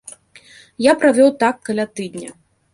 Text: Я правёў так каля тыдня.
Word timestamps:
Я 0.85 0.95
правёў 1.05 1.29
так 1.45 1.63
каля 1.71 1.89
тыдня. 1.95 2.37